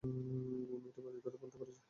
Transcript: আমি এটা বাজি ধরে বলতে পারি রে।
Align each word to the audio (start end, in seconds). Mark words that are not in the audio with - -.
আমি 0.03 0.21
এটা 0.89 1.01
বাজি 1.05 1.19
ধরে 1.25 1.37
বলতে 1.37 1.57
পারি 1.59 1.69
রে। 1.69 1.79